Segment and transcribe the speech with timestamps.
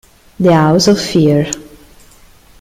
[0.39, 1.45] The House of Fear